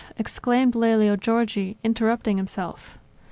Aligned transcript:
exclaimed 0.17 0.73
Lelio 0.73 1.15
Giorgi, 1.15 1.77
interrupting 1.83 2.37
himself. 2.37 2.97